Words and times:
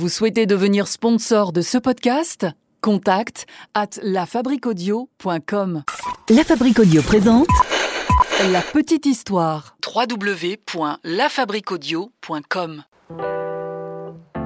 Vous 0.00 0.08
souhaitez 0.08 0.46
devenir 0.46 0.88
sponsor 0.88 1.52
de 1.52 1.60
ce 1.60 1.76
podcast? 1.76 2.46
Contact 2.80 3.44
à 3.74 3.84
lafabriquaudio.com. 4.02 5.82
La 6.30 6.42
Fabrique 6.42 6.78
Audio 6.78 7.02
présente 7.02 7.48
La 8.50 8.62
petite 8.62 9.04
histoire. 9.04 9.76
www.lafabriquaudio.com. 9.94 12.84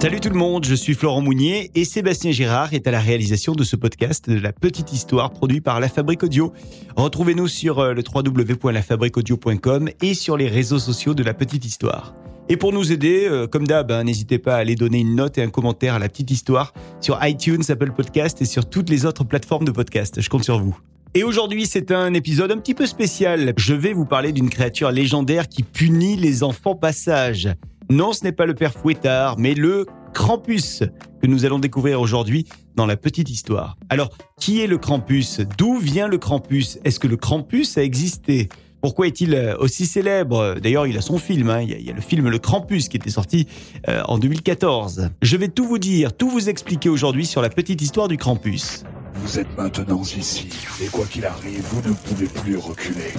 Salut 0.04 0.20
tout 0.20 0.28
le 0.28 0.34
monde, 0.34 0.66
je 0.66 0.74
suis 0.74 0.92
Florent 0.92 1.22
Mounier 1.22 1.70
et 1.74 1.86
Sébastien 1.86 2.30
Girard 2.30 2.74
est 2.74 2.86
à 2.86 2.90
la 2.90 3.00
réalisation 3.00 3.54
de 3.54 3.64
ce 3.64 3.74
podcast 3.74 4.28
de 4.28 4.38
la 4.38 4.52
petite 4.52 4.92
histoire 4.92 5.30
produit 5.30 5.62
par 5.62 5.80
La 5.80 5.88
Fabrique 5.88 6.22
Audio. 6.24 6.52
Retrouvez-nous 6.94 7.48
sur 7.48 7.78
euh, 7.78 7.94
le 7.94 8.02
www.lafabriqueaudio.com 8.06 9.88
et 10.02 10.12
sur 10.12 10.36
les 10.36 10.48
réseaux 10.48 10.78
sociaux 10.78 11.14
de 11.14 11.22
la 11.22 11.32
petite 11.32 11.64
histoire. 11.64 12.14
Et 12.50 12.58
pour 12.58 12.74
nous 12.74 12.92
aider, 12.92 13.26
euh, 13.26 13.46
comme 13.46 13.66
d'hab, 13.66 13.90
hein, 13.92 14.04
n'hésitez 14.04 14.38
pas 14.38 14.56
à 14.56 14.58
aller 14.58 14.74
donner 14.74 14.98
une 14.98 15.14
note 15.14 15.38
et 15.38 15.42
un 15.42 15.48
commentaire 15.48 15.94
à 15.94 15.98
la 15.98 16.10
petite 16.10 16.30
histoire 16.30 16.74
sur 17.00 17.18
iTunes, 17.22 17.62
Apple 17.70 17.92
Podcast 17.92 18.42
et 18.42 18.44
sur 18.44 18.68
toutes 18.68 18.90
les 18.90 19.06
autres 19.06 19.24
plateformes 19.24 19.64
de 19.64 19.72
podcast. 19.72 20.20
Je 20.20 20.28
compte 20.28 20.44
sur 20.44 20.58
vous. 20.58 20.78
Et 21.14 21.24
aujourd'hui, 21.24 21.64
c'est 21.64 21.92
un 21.92 22.12
épisode 22.12 22.52
un 22.52 22.58
petit 22.58 22.74
peu 22.74 22.84
spécial. 22.84 23.54
Je 23.56 23.72
vais 23.72 23.94
vous 23.94 24.04
parler 24.04 24.32
d'une 24.32 24.50
créature 24.50 24.90
légendaire 24.90 25.48
qui 25.48 25.62
punit 25.62 26.16
les 26.16 26.42
enfants 26.42 26.74
passage. 26.74 27.48
Non, 27.90 28.12
ce 28.12 28.24
n'est 28.24 28.32
pas 28.32 28.46
le 28.46 28.54
père 28.54 28.72
Fouettard, 28.72 29.38
mais 29.38 29.54
le 29.54 29.86
Krampus 30.14 30.82
que 31.20 31.26
nous 31.26 31.44
allons 31.44 31.58
découvrir 31.58 32.00
aujourd'hui 32.00 32.46
dans 32.76 32.86
la 32.86 32.96
petite 32.96 33.30
histoire. 33.30 33.76
Alors, 33.88 34.10
qui 34.40 34.60
est 34.60 34.66
le 34.66 34.78
Krampus? 34.78 35.40
D'où 35.58 35.78
vient 35.78 36.08
le 36.08 36.18
Krampus? 36.18 36.78
Est-ce 36.84 36.98
que 36.98 37.08
le 37.08 37.16
Krampus 37.16 37.76
a 37.76 37.82
existé? 37.82 38.48
Pourquoi 38.80 39.06
est-il 39.06 39.34
euh, 39.34 39.56
aussi 39.58 39.86
célèbre? 39.86 40.56
D'ailleurs, 40.62 40.86
il 40.86 40.96
a 40.96 41.00
son 41.00 41.18
film. 41.18 41.50
Hein. 41.50 41.62
Il, 41.62 41.80
y 41.80 41.90
a, 41.90 41.94
le 41.94 42.00
film 42.00 42.28
Le 42.28 42.38
Krampus 42.38 42.88
qui 42.88 42.96
était 42.96 43.10
sorti 43.10 43.46
euh, 43.88 44.02
en 44.06 44.18
2014. 44.18 45.10
Je 45.22 45.36
vais 45.36 45.48
tout 45.48 45.66
vous 45.66 45.78
dire, 45.78 46.14
tout 46.14 46.28
vous 46.28 46.48
expliquer 46.48 46.88
aujourd'hui 46.88 47.26
sur 47.26 47.42
la 47.42 47.48
petite 47.48 47.80
histoire 47.82 48.08
du 48.08 48.16
Krampus. 48.16 48.84
Vous 49.14 49.38
êtes 49.38 49.56
maintenant 49.56 50.02
ici, 50.02 50.48
et 50.82 50.86
quoi 50.88 51.06
qu'il 51.06 51.24
arrive, 51.24 51.62
vous 51.62 51.88
ne 51.88 51.94
pouvez 51.94 52.26
plus 52.26 52.56
reculer. 52.56 53.14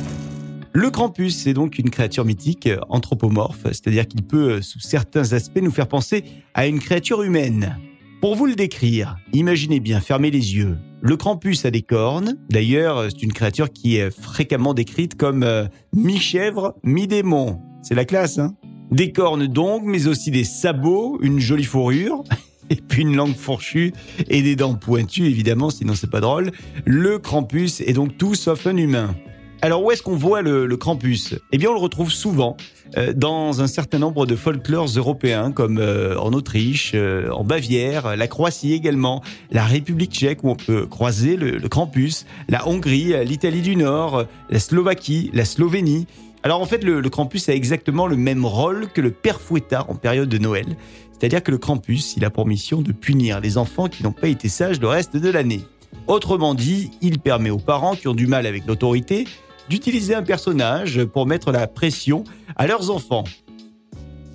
Le 0.78 0.90
Krampus, 0.90 1.38
c'est 1.38 1.54
donc 1.54 1.80
une 1.80 1.90
créature 1.90 2.26
mythique 2.26 2.68
euh, 2.68 2.78
anthropomorphe, 2.90 3.62
c'est-à-dire 3.64 4.06
qu'il 4.06 4.24
peut, 4.24 4.62
sous 4.62 4.82
certains 4.82 5.32
aspects, 5.32 5.62
nous 5.62 5.72
faire 5.72 5.88
penser 5.88 6.26
à 6.54 6.68
une 6.68 6.80
créature 6.80 7.24
humaine. 7.24 7.80
Pour 8.20 8.36
vous 8.36 8.46
le 8.46 8.56
décrire, 8.56 9.16
imaginez 9.32 9.80
bien, 9.80 10.02
fermez 10.02 10.32
les 10.32 10.54
yeux. 10.58 10.76
Le 11.02 11.16
Krampus 11.16 11.64
a 11.64 11.72
des 11.72 11.82
cornes. 11.82 12.36
D'ailleurs, 12.50 13.06
c'est 13.10 13.24
une 13.24 13.32
créature 13.32 13.72
qui 13.72 13.96
est 13.96 14.12
fréquemment 14.12 14.74
décrite 14.74 15.16
comme 15.16 15.44
euh, 15.44 15.64
mi-chèvre, 15.94 16.76
mi-démon. 16.84 17.62
C'est 17.82 17.96
la 17.96 18.04
classe, 18.04 18.38
hein? 18.38 18.58
Des 18.92 19.14
cornes 19.14 19.48
donc, 19.48 19.84
mais 19.86 20.08
aussi 20.08 20.30
des 20.30 20.44
sabots, 20.44 21.20
une 21.22 21.40
jolie 21.40 21.64
fourrure, 21.64 22.22
et 22.70 22.76
puis 22.76 23.04
une 23.04 23.16
langue 23.16 23.38
fourchue 23.38 23.94
et 24.28 24.42
des 24.42 24.58
dents 24.58 24.76
pointues, 24.76 25.28
évidemment, 25.28 25.70
sinon 25.70 25.96
c'est 25.96 26.12
pas 26.12 26.20
drôle. 26.20 26.52
Le 26.84 27.18
Krampus 27.18 27.80
est 27.80 27.94
donc 27.94 28.18
tout 28.18 28.36
sauf 28.36 28.68
un 28.68 28.76
humain. 28.76 29.16
Alors 29.62 29.84
où 29.84 29.92
est-ce 29.92 30.04
qu'on 30.04 30.16
voit 30.16 30.42
le, 30.42 30.68
le, 30.68 30.78
Krampus? 30.78 31.36
Eh 31.52 31.58
bien 31.58 31.70
on 31.70 31.74
le 31.74 31.80
retrouve 31.80 32.12
souvent 32.12 32.56
euh, 32.98 33.14
dans 33.14 33.62
un 33.62 33.68
certain 33.68 33.98
nombre 33.98 34.26
de 34.26 34.36
folklores 34.36 34.90
européens 34.96 35.52
comme 35.52 35.80
euh, 35.80 36.20
en 36.20 36.34
Autriche, 36.34 36.92
euh, 36.94 37.32
en 37.32 37.44
Bavière, 37.44 38.16
la 38.16 38.28
Croatie 38.28 38.74
également, 38.74 39.24
la 39.52 39.64
République 39.64 40.12
tchèque 40.12 40.44
où 40.44 40.50
on 40.50 40.56
peut 40.56 40.86
croiser 40.86 41.36
le, 41.36 41.58
le 41.58 41.70
Krampus, 41.70 42.26
la 42.48 42.68
Hongrie, 42.68 43.14
l'Italie 43.26 43.62
du 43.62 43.76
Nord, 43.76 44.26
la 44.50 44.60
Slovaquie, 44.60 45.32
la 45.34 45.46
Slovénie. 45.46 46.06
Alors 46.44 46.62
en 46.62 46.66
fait 46.66 46.84
le, 46.84 47.00
le 47.00 47.10
Krampus 47.10 47.50
a 47.50 47.54
exactement 47.56 48.06
le 48.06 48.18
même 48.18 48.46
rôle 48.46 48.88
que 48.94 49.02
le 49.02 49.12
père 49.12 49.42
Fouettard 49.42 49.90
en 49.90 49.96
période 49.96 50.30
de 50.30 50.38
Noël. 50.38 50.76
C'est-à-dire 51.18 51.42
que 51.42 51.52
le 51.52 51.58
Krampus, 51.58 52.16
il 52.18 52.26
a 52.26 52.30
pour 52.30 52.46
mission 52.46 52.82
de 52.82 52.92
punir 52.92 53.40
les 53.40 53.58
enfants 53.58 53.88
qui 53.88 54.04
n'ont 54.04 54.12
pas 54.12 54.28
été 54.28 54.50
sages 54.50 54.80
le 54.82 54.88
reste 54.88 55.16
de 55.16 55.30
l'année. 55.30 55.62
Autrement 56.08 56.54
dit, 56.54 56.92
il 57.02 57.20
permet 57.20 57.50
aux 57.50 57.58
parents 57.58 57.96
qui 57.96 58.08
ont 58.08 58.14
du 58.14 58.28
mal 58.28 58.46
avec 58.46 58.68
l'autorité 58.68 59.26
d'utiliser 59.70 60.16
un 60.16 60.24
personnage 60.24 61.04
pour 61.06 61.26
mettre 61.26 61.52
la 61.52 61.68
pression 61.68 62.24
à 62.56 62.68
leurs 62.68 62.90
enfants. 62.90 63.24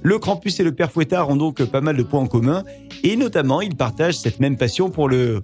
Le 0.03 0.19
Krampus 0.19 0.59
et 0.61 0.65
le 0.65 0.75
Père 0.75 0.91
Fouettard 0.91 1.29
ont 1.29 1.37
donc 1.37 1.63
pas 1.65 1.81
mal 1.81 1.97
de 1.97 2.03
points 2.03 2.21
en 2.21 2.27
commun, 2.27 2.65
et 3.03 3.17
notamment 3.17 3.61
ils 3.61 3.77
partagent 3.77 4.19
cette 4.19 4.41
même 4.41 4.57
passion 4.57 4.91
pour 4.91 5.09
le... 5.09 5.41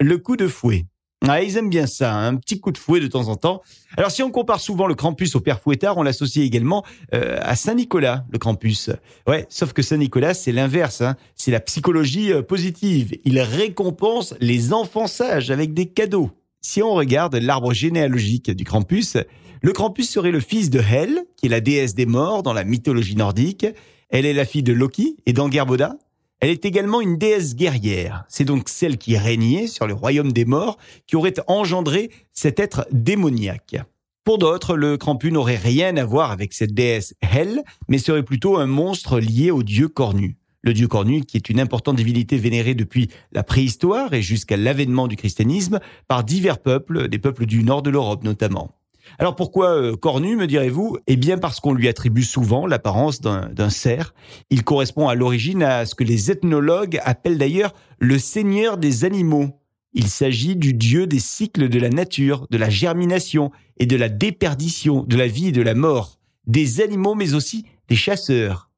Le 0.00 0.18
coup 0.18 0.36
de 0.36 0.46
fouet. 0.46 0.86
Ah, 1.26 1.42
ils 1.42 1.56
aiment 1.56 1.70
bien 1.70 1.88
ça, 1.88 2.14
un 2.14 2.36
petit 2.36 2.60
coup 2.60 2.70
de 2.70 2.78
fouet 2.78 3.00
de 3.00 3.08
temps 3.08 3.26
en 3.26 3.34
temps. 3.34 3.60
Alors 3.96 4.12
si 4.12 4.22
on 4.22 4.30
compare 4.30 4.60
souvent 4.60 4.86
le 4.86 4.94
Krampus 4.94 5.34
au 5.34 5.40
Père 5.40 5.60
Fouettard, 5.60 5.96
on 5.96 6.04
l'associe 6.04 6.46
également 6.46 6.84
euh, 7.12 7.38
à 7.42 7.56
Saint-Nicolas, 7.56 8.24
le 8.30 8.38
Krampus. 8.38 8.90
Ouais, 9.26 9.44
sauf 9.48 9.72
que 9.72 9.82
Saint-Nicolas, 9.82 10.32
c'est 10.32 10.52
l'inverse, 10.52 11.00
hein. 11.00 11.16
c'est 11.34 11.50
la 11.50 11.58
psychologie 11.58 12.32
euh, 12.32 12.42
positive. 12.42 13.18
Il 13.24 13.40
récompense 13.40 14.34
les 14.40 14.72
enfants 14.72 15.08
sages 15.08 15.50
avec 15.50 15.74
des 15.74 15.86
cadeaux. 15.86 16.30
Si 16.60 16.82
on 16.82 16.94
regarde 16.94 17.36
l'arbre 17.36 17.72
généalogique 17.72 18.50
du 18.50 18.64
Krampus, 18.64 19.16
le 19.62 19.72
Krampus 19.72 20.10
serait 20.10 20.30
le 20.30 20.40
fils 20.40 20.70
de 20.70 20.80
Hel, 20.80 21.24
qui 21.36 21.46
est 21.46 21.50
la 21.50 21.60
déesse 21.60 21.94
des 21.94 22.06
morts 22.06 22.42
dans 22.42 22.52
la 22.52 22.64
mythologie 22.64 23.16
nordique. 23.16 23.66
Elle 24.10 24.26
est 24.26 24.32
la 24.32 24.44
fille 24.44 24.62
de 24.62 24.72
Loki 24.72 25.16
et 25.26 25.32
d'Angerboda. 25.32 25.96
Elle 26.40 26.50
est 26.50 26.64
également 26.64 27.00
une 27.00 27.18
déesse 27.18 27.56
guerrière. 27.56 28.24
C'est 28.28 28.44
donc 28.44 28.68
celle 28.68 28.96
qui 28.98 29.16
régnait 29.16 29.66
sur 29.66 29.86
le 29.86 29.94
royaume 29.94 30.32
des 30.32 30.44
morts 30.44 30.78
qui 31.06 31.16
aurait 31.16 31.34
engendré 31.48 32.10
cet 32.32 32.60
être 32.60 32.86
démoniaque. 32.92 33.76
Pour 34.24 34.38
d'autres, 34.38 34.76
le 34.76 34.96
Krampus 34.96 35.32
n'aurait 35.32 35.56
rien 35.56 35.96
à 35.96 36.04
voir 36.04 36.30
avec 36.30 36.52
cette 36.52 36.74
déesse 36.74 37.14
Hel, 37.22 37.62
mais 37.88 37.98
serait 37.98 38.22
plutôt 38.22 38.56
un 38.56 38.66
monstre 38.66 39.18
lié 39.18 39.50
au 39.50 39.62
dieu 39.62 39.88
cornu 39.88 40.37
le 40.62 40.74
dieu 40.74 40.88
cornu, 40.88 41.22
qui 41.22 41.36
est 41.36 41.48
une 41.48 41.60
importante 41.60 41.96
divinité 41.96 42.36
vénérée 42.36 42.74
depuis 42.74 43.08
la 43.32 43.42
préhistoire 43.42 44.12
et 44.12 44.22
jusqu'à 44.22 44.56
l'avènement 44.56 45.06
du 45.06 45.16
christianisme 45.16 45.80
par 46.08 46.24
divers 46.24 46.58
peuples, 46.58 47.08
des 47.08 47.18
peuples 47.18 47.46
du 47.46 47.62
nord 47.62 47.82
de 47.82 47.90
l'Europe 47.90 48.24
notamment. 48.24 48.74
Alors 49.18 49.36
pourquoi 49.36 49.70
euh, 49.70 49.96
cornu, 49.96 50.36
me 50.36 50.46
direz-vous? 50.46 50.98
Eh 51.06 51.16
bien 51.16 51.38
parce 51.38 51.60
qu'on 51.60 51.72
lui 51.72 51.88
attribue 51.88 52.24
souvent 52.24 52.66
l'apparence 52.66 53.20
d'un 53.20 53.70
cerf. 53.70 54.12
Il 54.50 54.64
correspond 54.64 55.08
à 55.08 55.14
l'origine 55.14 55.62
à 55.62 55.86
ce 55.86 55.94
que 55.94 56.04
les 56.04 56.30
ethnologues 56.30 57.00
appellent 57.04 57.38
d'ailleurs 57.38 57.72
le 57.98 58.18
seigneur 58.18 58.76
des 58.76 59.04
animaux. 59.04 59.50
Il 59.94 60.08
s'agit 60.08 60.56
du 60.56 60.74
dieu 60.74 61.06
des 61.06 61.18
cycles 61.18 61.68
de 61.68 61.78
la 61.78 61.88
nature, 61.88 62.46
de 62.50 62.58
la 62.58 62.68
germination 62.68 63.50
et 63.78 63.86
de 63.86 63.96
la 63.96 64.08
déperdition, 64.08 65.02
de 65.04 65.16
la 65.16 65.26
vie 65.26 65.48
et 65.48 65.52
de 65.52 65.62
la 65.62 65.74
mort, 65.74 66.18
des 66.46 66.80
animaux 66.82 67.14
mais 67.14 67.34
aussi 67.34 67.64
des 67.88 67.96
chasseurs. 67.96 68.70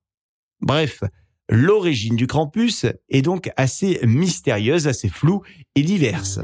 Bref, 0.61 1.03
L'origine 1.53 2.15
du 2.15 2.29
Krampus 2.29 2.87
est 3.09 3.23
donc 3.23 3.51
assez 3.57 3.99
mystérieuse, 4.05 4.87
assez 4.87 5.09
floue 5.09 5.43
et 5.75 5.83
diverse. 5.83 6.39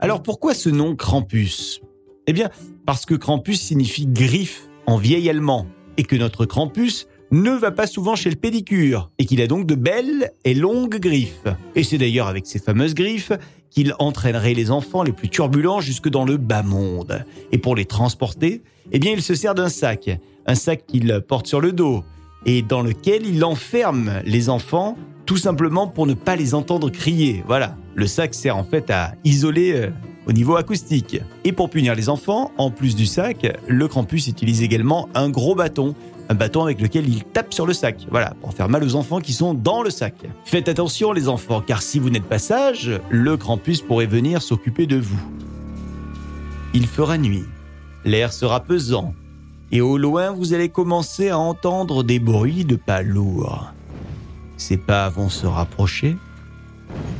Alors 0.00 0.24
pourquoi 0.24 0.54
ce 0.54 0.68
nom 0.68 0.96
Krampus? 0.96 1.80
Eh 2.26 2.32
bien, 2.32 2.50
parce 2.84 3.06
que 3.06 3.14
Krampus 3.14 3.60
signifie 3.60 4.08
griffe 4.08 4.68
en 4.86 4.96
vieil 4.96 5.30
allemand 5.30 5.68
et 5.98 6.02
que 6.02 6.16
notre 6.16 6.46
Krampus 6.46 7.06
ne 7.30 7.52
va 7.52 7.70
pas 7.70 7.86
souvent 7.86 8.16
chez 8.16 8.28
le 8.28 8.34
pédicure 8.34 9.12
et 9.18 9.24
qu'il 9.24 9.40
a 9.40 9.46
donc 9.46 9.66
de 9.66 9.76
belles 9.76 10.32
et 10.44 10.54
longues 10.54 10.98
griffes. 10.98 11.46
Et 11.76 11.84
c'est 11.84 11.98
d'ailleurs 11.98 12.26
avec 12.26 12.48
ces 12.48 12.58
fameuses 12.58 12.94
griffes 12.94 13.32
qu'il 13.70 13.94
entraînerait 14.00 14.54
les 14.54 14.72
enfants 14.72 15.04
les 15.04 15.12
plus 15.12 15.28
turbulents 15.28 15.80
jusque 15.80 16.08
dans 16.08 16.24
le 16.24 16.38
bas 16.38 16.64
monde. 16.64 17.24
Et 17.52 17.58
pour 17.58 17.76
les 17.76 17.84
transporter, 17.84 18.62
eh 18.90 18.98
bien, 18.98 19.12
il 19.12 19.22
se 19.22 19.36
sert 19.36 19.54
d'un 19.54 19.68
sac, 19.68 20.10
un 20.44 20.54
sac 20.56 20.86
qu'il 20.86 21.20
porte 21.28 21.46
sur 21.46 21.60
le 21.60 21.70
dos, 21.70 22.02
et 22.44 22.62
dans 22.62 22.82
lequel 22.82 23.26
il 23.26 23.44
enferme 23.44 24.20
les 24.24 24.48
enfants 24.48 24.96
tout 25.26 25.36
simplement 25.36 25.88
pour 25.88 26.06
ne 26.06 26.14
pas 26.14 26.36
les 26.36 26.54
entendre 26.54 26.88
crier. 26.88 27.42
Voilà, 27.46 27.76
le 27.94 28.06
sac 28.06 28.34
sert 28.34 28.56
en 28.56 28.64
fait 28.64 28.90
à 28.90 29.14
isoler 29.24 29.72
euh, 29.74 29.90
au 30.26 30.32
niveau 30.32 30.56
acoustique. 30.56 31.20
Et 31.44 31.52
pour 31.52 31.68
punir 31.68 31.94
les 31.94 32.08
enfants, 32.08 32.52
en 32.58 32.70
plus 32.70 32.94
du 32.94 33.06
sac, 33.06 33.58
le 33.66 33.88
Krampus 33.88 34.28
utilise 34.28 34.62
également 34.62 35.08
un 35.14 35.28
gros 35.28 35.54
bâton, 35.54 35.94
un 36.28 36.34
bâton 36.34 36.62
avec 36.62 36.80
lequel 36.80 37.08
il 37.08 37.24
tape 37.24 37.52
sur 37.52 37.66
le 37.66 37.72
sac. 37.72 38.06
Voilà, 38.10 38.34
pour 38.40 38.54
faire 38.54 38.68
mal 38.68 38.84
aux 38.84 38.94
enfants 38.94 39.18
qui 39.18 39.32
sont 39.32 39.52
dans 39.52 39.82
le 39.82 39.90
sac. 39.90 40.14
Faites 40.44 40.68
attention 40.68 41.12
les 41.12 41.28
enfants, 41.28 41.60
car 41.60 41.82
si 41.82 41.98
vous 41.98 42.10
n'êtes 42.10 42.24
pas 42.24 42.38
sages, 42.38 42.90
le 43.10 43.36
Krampus 43.36 43.82
pourrait 43.82 44.06
venir 44.06 44.42
s'occuper 44.42 44.86
de 44.86 44.96
vous. 44.96 45.20
Il 46.72 46.86
fera 46.86 47.18
nuit. 47.18 47.44
L'air 48.04 48.32
sera 48.32 48.60
pesant 48.60 49.14
et 49.72 49.80
au 49.80 49.98
loin 49.98 50.30
vous 50.30 50.54
allez 50.54 50.68
commencer 50.68 51.28
à 51.28 51.38
entendre 51.38 52.02
des 52.02 52.18
bruits 52.18 52.64
de 52.64 52.76
pas 52.76 53.02
lourds. 53.02 53.72
Ces 54.56 54.76
pas 54.76 55.08
vont 55.08 55.28
se 55.28 55.46
rapprocher. 55.46 56.16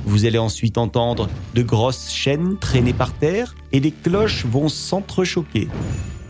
Vous 0.06 0.24
allez 0.24 0.38
ensuite 0.38 0.78
entendre 0.78 1.28
de 1.54 1.62
grosses 1.62 2.10
chaînes 2.10 2.56
traînées 2.58 2.92
par 2.92 3.12
terre 3.12 3.54
et 3.72 3.80
des 3.80 3.90
cloches 3.90 4.46
vont 4.46 4.68
s'entrechoquer. 4.68 5.68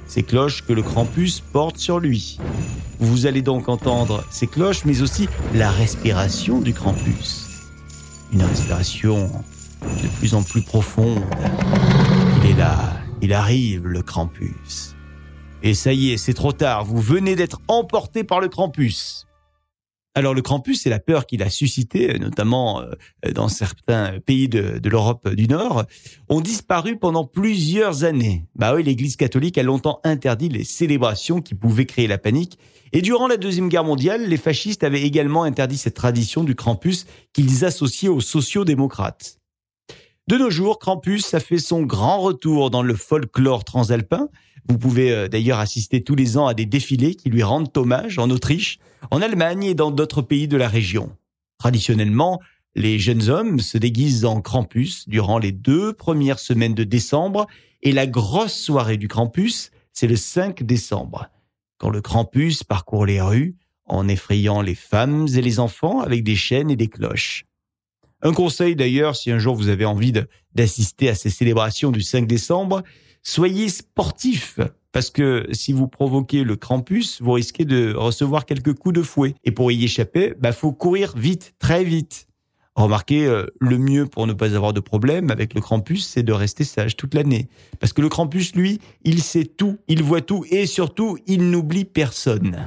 Ces 0.06 0.22
cloches 0.22 0.64
que 0.64 0.72
le 0.72 0.82
Krampus 0.82 1.40
porte 1.40 1.78
sur 1.78 2.00
lui. 2.00 2.38
Vous 2.98 3.26
allez 3.26 3.42
donc 3.42 3.68
entendre 3.68 4.24
ces 4.30 4.46
cloches 4.46 4.84
mais 4.84 5.02
aussi 5.02 5.28
la 5.54 5.70
respiration 5.70 6.60
du 6.60 6.72
Krampus. 6.72 7.46
Une 8.32 8.42
respiration 8.42 9.30
de 9.82 10.08
plus 10.18 10.34
en 10.34 10.42
plus 10.42 10.62
profonde. 10.62 11.22
Il 12.42 12.50
est 12.50 12.54
là, 12.54 12.94
il 13.20 13.32
arrive 13.32 13.86
le 13.86 14.02
Krampus. 14.02 14.95
Et 15.66 15.74
ça 15.74 15.92
y 15.92 16.12
est, 16.12 16.16
c'est 16.16 16.32
trop 16.32 16.52
tard, 16.52 16.84
vous 16.84 17.00
venez 17.00 17.34
d'être 17.34 17.60
emporté 17.66 18.22
par 18.22 18.38
le 18.38 18.46
Krampus. 18.46 19.26
Alors 20.14 20.32
le 20.32 20.40
Krampus 20.40 20.86
et 20.86 20.90
la 20.90 21.00
peur 21.00 21.26
qu'il 21.26 21.42
a 21.42 21.50
suscité, 21.50 22.20
notamment 22.20 22.82
euh, 22.82 22.92
dans 23.32 23.48
certains 23.48 24.20
pays 24.20 24.48
de, 24.48 24.78
de 24.78 24.88
l'Europe 24.88 25.28
du 25.34 25.48
Nord, 25.48 25.84
ont 26.28 26.40
disparu 26.40 27.00
pendant 27.00 27.24
plusieurs 27.24 28.04
années. 28.04 28.46
Bah 28.54 28.76
oui, 28.76 28.84
l'Église 28.84 29.16
catholique 29.16 29.58
a 29.58 29.64
longtemps 29.64 29.98
interdit 30.04 30.50
les 30.50 30.62
célébrations 30.62 31.42
qui 31.42 31.56
pouvaient 31.56 31.84
créer 31.84 32.06
la 32.06 32.18
panique. 32.18 32.60
Et 32.92 33.02
durant 33.02 33.26
la 33.26 33.36
Deuxième 33.36 33.68
Guerre 33.68 33.82
mondiale, 33.82 34.28
les 34.28 34.36
fascistes 34.36 34.84
avaient 34.84 35.02
également 35.02 35.42
interdit 35.42 35.78
cette 35.78 35.96
tradition 35.96 36.44
du 36.44 36.54
Krampus 36.54 37.06
qu'ils 37.32 37.64
associaient 37.64 38.06
aux 38.06 38.20
sociaux-démocrates. 38.20 39.40
De 40.28 40.36
nos 40.36 40.50
jours, 40.50 40.80
Krampus 40.80 41.34
a 41.34 41.40
fait 41.40 41.58
son 41.58 41.82
grand 41.82 42.18
retour 42.18 42.70
dans 42.70 42.82
le 42.82 42.96
folklore 42.96 43.62
transalpin. 43.62 44.28
Vous 44.68 44.76
pouvez 44.76 45.12
euh, 45.12 45.28
d'ailleurs 45.28 45.60
assister 45.60 46.02
tous 46.02 46.16
les 46.16 46.36
ans 46.36 46.48
à 46.48 46.54
des 46.54 46.66
défilés 46.66 47.14
qui 47.14 47.30
lui 47.30 47.44
rendent 47.44 47.70
hommage 47.76 48.18
en 48.18 48.28
Autriche, 48.30 48.80
en 49.12 49.22
Allemagne 49.22 49.62
et 49.62 49.74
dans 49.74 49.92
d'autres 49.92 50.22
pays 50.22 50.48
de 50.48 50.56
la 50.56 50.66
région. 50.66 51.16
Traditionnellement, 51.58 52.40
les 52.74 52.98
jeunes 52.98 53.28
hommes 53.28 53.60
se 53.60 53.78
déguisent 53.78 54.24
en 54.24 54.40
Krampus 54.40 55.08
durant 55.08 55.38
les 55.38 55.52
deux 55.52 55.92
premières 55.92 56.40
semaines 56.40 56.74
de 56.74 56.82
décembre 56.82 57.46
et 57.82 57.92
la 57.92 58.08
grosse 58.08 58.54
soirée 58.54 58.96
du 58.96 59.06
Krampus, 59.06 59.70
c'est 59.92 60.08
le 60.08 60.16
5 60.16 60.64
décembre. 60.64 61.28
Quand 61.78 61.90
le 61.90 62.00
Krampus 62.00 62.64
parcourt 62.64 63.06
les 63.06 63.20
rues 63.20 63.54
en 63.84 64.08
effrayant 64.08 64.60
les 64.60 64.74
femmes 64.74 65.28
et 65.36 65.40
les 65.40 65.60
enfants 65.60 66.00
avec 66.00 66.24
des 66.24 66.34
chaînes 66.34 66.70
et 66.72 66.76
des 66.76 66.88
cloches. 66.88 67.44
Un 68.26 68.32
conseil 68.32 68.74
d'ailleurs, 68.74 69.14
si 69.14 69.30
un 69.30 69.38
jour 69.38 69.54
vous 69.54 69.68
avez 69.68 69.84
envie 69.84 70.12
d'assister 70.52 71.08
à 71.08 71.14
ces 71.14 71.30
célébrations 71.30 71.92
du 71.92 72.02
5 72.02 72.26
décembre, 72.26 72.82
soyez 73.22 73.68
sportif, 73.68 74.58
parce 74.90 75.10
que 75.10 75.46
si 75.52 75.72
vous 75.72 75.86
provoquez 75.86 76.42
le 76.42 76.56
Krampus, 76.56 77.22
vous 77.22 77.30
risquez 77.30 77.64
de 77.64 77.94
recevoir 77.94 78.44
quelques 78.44 78.74
coups 78.74 78.96
de 78.96 79.02
fouet. 79.02 79.36
Et 79.44 79.52
pour 79.52 79.70
y 79.70 79.84
échapper, 79.84 80.34
bah 80.40 80.50
faut 80.50 80.72
courir 80.72 81.16
vite, 81.16 81.54
très 81.60 81.84
vite. 81.84 82.26
Remarquez, 82.74 83.26
euh, 83.26 83.46
le 83.60 83.78
mieux 83.78 84.06
pour 84.06 84.26
ne 84.26 84.32
pas 84.32 84.56
avoir 84.56 84.72
de 84.72 84.80
problème 84.80 85.30
avec 85.30 85.54
le 85.54 85.60
Krampus, 85.60 86.04
c'est 86.04 86.24
de 86.24 86.32
rester 86.32 86.64
sage 86.64 86.96
toute 86.96 87.14
l'année. 87.14 87.46
Parce 87.78 87.92
que 87.92 88.02
le 88.02 88.08
Krampus, 88.08 88.56
lui, 88.56 88.80
il 89.04 89.22
sait 89.22 89.44
tout, 89.44 89.78
il 89.86 90.02
voit 90.02 90.20
tout 90.20 90.44
et 90.50 90.66
surtout, 90.66 91.16
il 91.28 91.48
n'oublie 91.48 91.84
personne. 91.84 92.66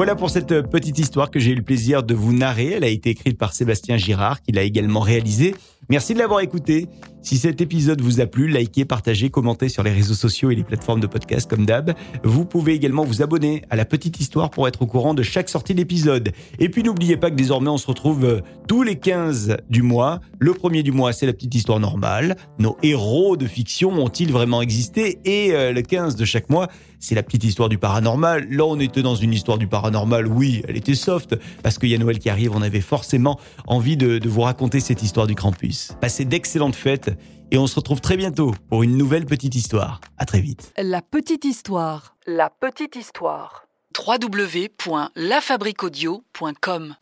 Voilà 0.00 0.16
pour 0.16 0.30
cette 0.30 0.62
petite 0.62 0.98
histoire 0.98 1.30
que 1.30 1.38
j'ai 1.38 1.50
eu 1.50 1.56
le 1.56 1.62
plaisir 1.62 2.02
de 2.02 2.14
vous 2.14 2.32
narrer. 2.32 2.70
Elle 2.70 2.84
a 2.84 2.88
été 2.88 3.10
écrite 3.10 3.36
par 3.36 3.52
Sébastien 3.52 3.98
Girard, 3.98 4.40
qui 4.40 4.50
l'a 4.50 4.62
également 4.62 5.00
réalisée. 5.00 5.54
Merci 5.90 6.14
de 6.14 6.20
l'avoir 6.20 6.40
écouté. 6.40 6.88
Si 7.22 7.36
cet 7.36 7.60
épisode 7.60 8.00
vous 8.00 8.20
a 8.20 8.26
plu, 8.26 8.48
likez, 8.48 8.86
partagez, 8.86 9.28
commentez 9.28 9.68
sur 9.68 9.82
les 9.82 9.90
réseaux 9.90 10.14
sociaux 10.14 10.50
et 10.50 10.54
les 10.54 10.64
plateformes 10.64 11.00
de 11.00 11.06
podcast 11.06 11.48
comme 11.48 11.66
d'hab. 11.66 11.94
Vous 12.24 12.46
pouvez 12.46 12.72
également 12.72 13.04
vous 13.04 13.20
abonner 13.20 13.62
à 13.68 13.76
la 13.76 13.84
petite 13.84 14.20
histoire 14.20 14.48
pour 14.48 14.66
être 14.66 14.82
au 14.82 14.86
courant 14.86 15.12
de 15.12 15.22
chaque 15.22 15.50
sortie 15.50 15.74
d'épisode. 15.74 16.32
Et 16.58 16.70
puis 16.70 16.82
n'oubliez 16.82 17.18
pas 17.18 17.30
que 17.30 17.36
désormais 17.36 17.68
on 17.68 17.76
se 17.76 17.86
retrouve 17.86 18.24
euh, 18.24 18.40
tous 18.66 18.82
les 18.82 18.96
15 18.96 19.58
du 19.68 19.82
mois. 19.82 20.20
Le 20.38 20.54
premier 20.54 20.82
du 20.82 20.92
mois, 20.92 21.12
c'est 21.12 21.26
la 21.26 21.34
petite 21.34 21.54
histoire 21.54 21.78
normale. 21.78 22.36
Nos 22.58 22.78
héros 22.82 23.36
de 23.36 23.46
fiction 23.46 23.90
ont-ils 23.90 24.32
vraiment 24.32 24.62
existé? 24.62 25.18
Et 25.26 25.52
euh, 25.52 25.72
le 25.72 25.82
15 25.82 26.16
de 26.16 26.24
chaque 26.24 26.48
mois, 26.48 26.68
c'est 27.00 27.14
la 27.14 27.22
petite 27.22 27.44
histoire 27.44 27.68
du 27.68 27.78
paranormal. 27.78 28.46
Là, 28.50 28.64
on 28.66 28.78
était 28.78 29.02
dans 29.02 29.14
une 29.14 29.32
histoire 29.32 29.58
du 29.58 29.66
paranormal. 29.66 30.26
Oui, 30.26 30.62
elle 30.68 30.76
était 30.76 30.94
soft 30.94 31.34
parce 31.62 31.78
qu'il 31.78 31.88
y 31.88 31.94
a 31.94 31.98
Noël 31.98 32.18
qui 32.18 32.30
arrive. 32.30 32.52
On 32.54 32.62
avait 32.62 32.82
forcément 32.82 33.40
envie 33.66 33.96
de, 33.96 34.20
vous 34.28 34.42
raconter 34.42 34.80
cette 34.80 35.02
histoire 35.02 35.26
du 35.26 35.34
Krampus. 35.34 35.92
Passez 36.00 36.24
d'excellentes 36.24 36.76
fêtes 36.76 37.09
et 37.50 37.58
on 37.58 37.66
se 37.66 37.74
retrouve 37.76 38.00
très 38.00 38.16
bientôt 38.16 38.54
pour 38.68 38.82
une 38.82 38.96
nouvelle 38.96 39.26
petite 39.26 39.54
histoire. 39.54 40.00
À 40.18 40.24
très 40.24 40.40
vite. 40.40 40.72
La 40.78 41.02
petite 41.02 41.44
histoire. 41.44 42.16
La 42.26 42.50
petite 42.50 42.96
histoire. 42.96 43.66
www.lafabriquaudio.com 43.98 46.94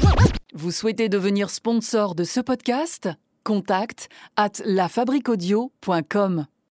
Vous 0.55 0.71
souhaitez 0.71 1.09
devenir 1.09 1.51
sponsor 1.51 2.15
de 2.15 2.25
ce 2.25 2.41
podcast? 2.41 3.09
Contact 3.45 4.09
à 4.37 4.49
lafabriquaudio.com. 4.65 6.47